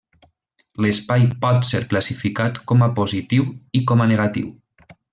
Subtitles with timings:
[0.85, 3.49] L'espai pot ser classificat com a positiu
[3.81, 4.53] i com a negatiu.